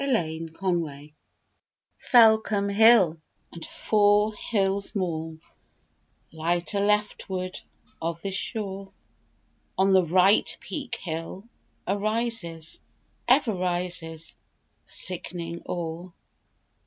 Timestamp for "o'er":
15.69-16.11